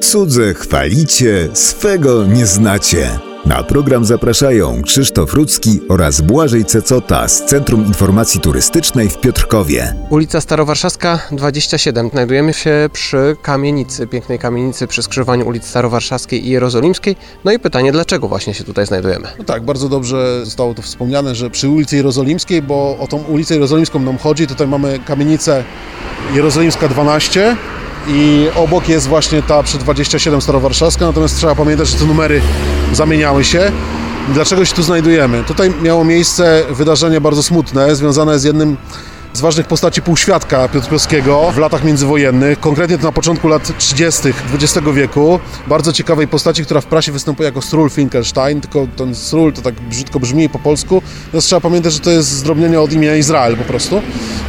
Cudze 0.00 0.54
chwalicie, 0.54 1.48
swego 1.52 2.26
nie 2.26 2.46
znacie. 2.46 3.18
Na 3.46 3.62
program 3.62 4.04
zapraszają 4.04 4.82
Krzysztof 4.82 5.34
Rudzki 5.34 5.80
oraz 5.88 6.20
Błażej 6.20 6.64
Cecota 6.64 7.28
z 7.28 7.44
Centrum 7.44 7.86
Informacji 7.86 8.40
Turystycznej 8.40 9.08
w 9.08 9.20
Piotrkowie. 9.20 9.94
Ulica 10.10 10.40
Starowarszawska 10.40 11.18
27. 11.32 12.10
Znajdujemy 12.10 12.52
się 12.52 12.90
przy 12.92 13.36
kamienicy, 13.42 14.06
pięknej 14.06 14.38
kamienicy 14.38 14.86
przy 14.86 15.02
skrzyżowaniu 15.02 15.48
ulic 15.48 15.64
Starowarszawskiej 15.66 16.46
i 16.46 16.50
Jerozolimskiej. 16.50 17.16
No 17.44 17.52
i 17.52 17.58
pytanie, 17.58 17.92
dlaczego 17.92 18.28
właśnie 18.28 18.54
się 18.54 18.64
tutaj 18.64 18.86
znajdujemy? 18.86 19.28
No 19.38 19.44
tak, 19.44 19.62
bardzo 19.62 19.88
dobrze 19.88 20.40
zostało 20.44 20.74
to 20.74 20.82
wspomniane, 20.82 21.34
że 21.34 21.50
przy 21.50 21.68
ulicy 21.68 21.96
Jerozolimskiej, 21.96 22.62
bo 22.62 22.98
o 23.00 23.06
tą 23.06 23.16
ulicę 23.24 23.54
Jerozolimską 23.54 23.98
nam 23.98 24.18
chodzi, 24.18 24.46
tutaj 24.46 24.66
mamy 24.66 24.98
kamienicę 25.06 25.64
Jerozolimska 26.34 26.88
12 26.88 27.56
i 28.08 28.48
obok 28.54 28.88
jest 28.88 29.08
właśnie 29.08 29.42
ta 29.42 29.62
przy 29.62 29.78
27 29.78 30.42
Starowarszawska, 30.42 31.06
natomiast 31.06 31.36
trzeba 31.36 31.54
pamiętać, 31.54 31.88
że 31.88 31.98
te 31.98 32.04
numery 32.04 32.40
zamieniały 32.92 33.44
się. 33.44 33.72
Dlaczego 34.28 34.64
się 34.64 34.74
tu 34.74 34.82
znajdujemy? 34.82 35.44
Tutaj 35.44 35.72
miało 35.82 36.04
miejsce 36.04 36.62
wydarzenie 36.70 37.20
bardzo 37.20 37.42
smutne, 37.42 37.96
związane 37.96 38.38
z 38.38 38.44
jednym 38.44 38.76
z 39.32 39.40
ważnych 39.40 39.66
postaci 39.66 40.02
półświadka 40.02 40.68
Piotrkowskiego 40.68 41.52
w 41.54 41.58
latach 41.58 41.84
międzywojennych, 41.84 42.60
konkretnie 42.60 42.98
to 42.98 43.04
na 43.04 43.12
początku 43.12 43.48
lat 43.48 43.78
30. 43.78 44.22
XX 44.54 44.86
wieku. 44.94 45.40
Bardzo 45.66 45.92
ciekawej 45.92 46.28
postaci, 46.28 46.64
która 46.64 46.80
w 46.80 46.86
prasie 46.86 47.12
występuje 47.12 47.46
jako 47.46 47.62
Strul 47.62 47.90
Finkelstein, 47.90 48.60
tylko 48.60 48.86
ten 48.96 49.14
Strul 49.14 49.52
to 49.52 49.62
tak 49.62 49.74
brzydko 49.74 50.20
brzmi 50.20 50.48
po 50.48 50.58
polsku. 50.58 51.02
Teraz 51.30 51.44
trzeba 51.44 51.60
pamiętać, 51.60 51.92
że 51.92 52.00
to 52.00 52.10
jest 52.10 52.28
zdrobnienie 52.28 52.80
od 52.80 52.92
imienia 52.92 53.16
Izrael 53.16 53.56
po 53.56 53.64
prostu. 53.64 54.02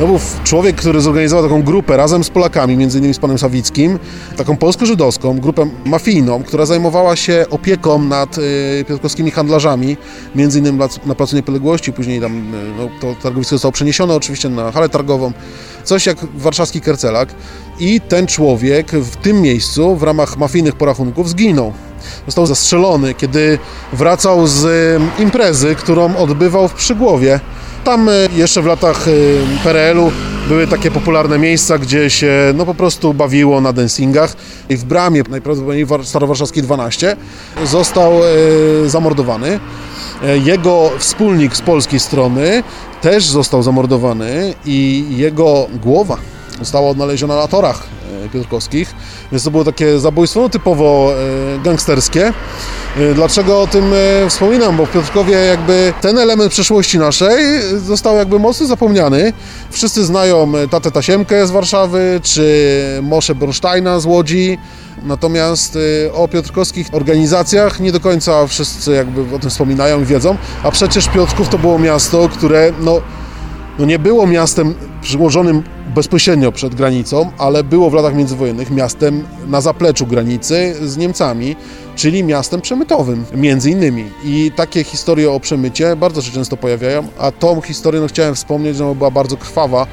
To 0.00 0.06
był 0.06 0.18
człowiek, 0.44 0.76
który 0.76 1.00
zorganizował 1.00 1.44
taką 1.44 1.62
grupę 1.62 1.96
razem 1.96 2.24
z 2.24 2.30
Polakami, 2.30 2.76
między 2.76 2.98
innymi 2.98 3.14
z 3.14 3.18
panem 3.18 3.38
Sawickim, 3.38 3.98
taką 4.36 4.56
polsko-żydowską, 4.56 5.38
grupę 5.40 5.70
mafijną, 5.84 6.42
która 6.42 6.66
zajmowała 6.66 7.16
się 7.16 7.46
opieką 7.50 7.98
nad 7.98 8.38
y, 8.38 8.84
piotrkowskimi 8.88 9.30
handlarzami, 9.30 9.96
między 10.34 10.58
innymi 10.58 10.78
na, 11.06 11.14
Placu 11.14 11.36
Niepodległości, 11.36 11.92
później 11.92 12.20
tam 12.20 12.54
y, 12.54 12.56
no, 12.78 12.88
to 13.00 13.22
targowisko 13.22 13.54
zostało 13.54 13.72
przeniesione 13.72 14.14
oczywiście 14.14 14.48
na 14.48 14.72
halę 14.72 14.88
targową, 14.88 15.32
coś 15.84 16.06
jak 16.06 16.16
warszawski 16.34 16.80
Kercelak 16.80 17.34
i 17.80 18.00
ten 18.00 18.26
człowiek 18.26 18.90
w 18.90 19.16
tym 19.16 19.42
miejscu 19.42 19.96
w 19.96 20.02
ramach 20.02 20.36
mafijnych 20.36 20.76
porachunków 20.76 21.28
zginął. 21.28 21.72
Został 22.26 22.46
zastrzelony, 22.46 23.14
kiedy 23.14 23.58
wracał 23.92 24.46
z 24.46 24.66
imprezy, 25.18 25.74
którą 25.74 26.16
odbywał 26.16 26.68
w 26.68 26.74
Przygłowie. 26.74 27.40
Tam 27.84 28.08
y, 28.08 28.28
jeszcze 28.36 28.62
w 28.62 28.66
latach 28.66 29.04
PRL-u 29.64 30.12
były 30.48 30.66
takie 30.66 30.90
popularne 30.90 31.38
miejsca, 31.38 31.78
gdzie 31.78 32.10
się 32.10 32.32
no 32.54 32.66
po 32.66 32.74
prostu 32.74 33.14
bawiło 33.14 33.60
na 33.60 33.72
dancingach 33.72 34.36
i 34.68 34.76
w 34.76 34.84
bramie, 34.84 35.22
najprawdopodobniej 35.28 35.86
Starowarszawskiej 36.04 36.62
12, 36.62 37.16
został 37.64 38.12
zamordowany. 38.86 39.60
Jego 40.44 40.90
wspólnik 40.98 41.56
z 41.56 41.60
polskiej 41.60 42.00
strony 42.00 42.62
też 43.00 43.26
został 43.26 43.62
zamordowany 43.62 44.54
i 44.64 45.04
jego 45.10 45.66
głowa 45.82 46.16
została 46.60 46.90
odnaleziona 46.90 47.36
na 47.36 47.48
torach 47.48 47.82
piotrkowskich, 48.32 48.94
więc 49.32 49.44
to 49.44 49.50
było 49.50 49.64
takie 49.64 49.98
zabójstwo 49.98 50.40
no, 50.40 50.48
typowo 50.48 51.12
gangsterskie. 51.64 52.32
Dlaczego 53.14 53.60
o 53.60 53.66
tym 53.66 53.84
wspominam? 54.28 54.76
Bo 54.76 54.86
w 54.86 54.90
Piotrkowie 54.90 55.32
jakby 55.32 55.92
ten 56.00 56.18
element 56.18 56.52
przeszłości 56.52 56.98
naszej 56.98 57.62
został 57.86 58.16
jakby 58.16 58.38
mocno 58.38 58.66
zapomniany. 58.66 59.32
Wszyscy 59.70 60.04
znają 60.04 60.52
Tatę 60.70 60.90
Tasiemkę 60.90 61.46
z 61.46 61.50
Warszawy, 61.50 62.20
czy 62.22 62.74
Mosze 63.02 63.34
Bronsteina 63.34 64.00
z 64.00 64.06
Łodzi, 64.06 64.58
Natomiast 65.02 65.78
o 66.14 66.28
piotrkowskich 66.28 66.86
organizacjach 66.92 67.80
nie 67.80 67.92
do 67.92 68.00
końca 68.00 68.46
wszyscy 68.46 68.92
jakby 68.92 69.36
o 69.36 69.38
tym 69.38 69.50
wspominają 69.50 70.02
i 70.02 70.04
wiedzą, 70.04 70.36
a 70.62 70.70
przecież 70.70 71.08
Piotrków 71.08 71.48
to 71.48 71.58
było 71.58 71.78
miasto, 71.78 72.28
które 72.28 72.72
no, 72.80 73.00
no 73.80 73.86
nie 73.86 73.98
było 73.98 74.26
miastem 74.26 74.74
przyłożonym 75.02 75.62
bezpośrednio 75.94 76.52
przed 76.52 76.74
granicą, 76.74 77.30
ale 77.38 77.64
było 77.64 77.90
w 77.90 77.94
latach 77.94 78.14
międzywojennych 78.14 78.70
miastem 78.70 79.24
na 79.46 79.60
zapleczu 79.60 80.06
granicy 80.06 80.74
z 80.82 80.96
Niemcami, 80.96 81.56
czyli 81.96 82.24
miastem 82.24 82.60
przemytowym, 82.60 83.24
między 83.34 83.70
innymi. 83.70 84.04
I 84.24 84.52
takie 84.56 84.84
historie 84.84 85.30
o 85.32 85.40
przemycie 85.40 85.96
bardzo 85.96 86.22
się 86.22 86.32
często 86.32 86.56
pojawiają, 86.56 87.08
a 87.18 87.32
tą 87.32 87.60
historię 87.60 88.00
no, 88.00 88.08
chciałem 88.08 88.34
wspomnieć, 88.34 88.76
że 88.76 88.94
była 88.94 89.10
bardzo 89.10 89.36
krwawa. 89.36 89.86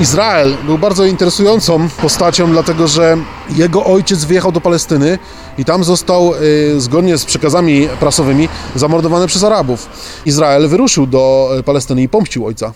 Izrael 0.00 0.56
był 0.66 0.78
bardzo 0.78 1.04
interesującą 1.04 1.88
postacią, 2.02 2.50
dlatego 2.50 2.88
że 2.88 3.16
jego 3.56 3.84
ojciec 3.84 4.24
wyjechał 4.24 4.52
do 4.52 4.60
Palestyny 4.60 5.18
i 5.58 5.64
tam 5.64 5.84
został, 5.84 6.34
y, 6.76 6.80
zgodnie 6.80 7.18
z 7.18 7.24
przekazami 7.24 7.88
prasowymi, 8.00 8.48
zamordowany 8.76 9.26
przez 9.26 9.44
Arabów. 9.44 9.88
Izrael 10.26 10.68
wyruszył 10.68 11.06
do 11.06 11.50
Palestyny 11.64 12.02
i 12.02 12.08
pomścił 12.08 12.46
ojca. 12.46 12.72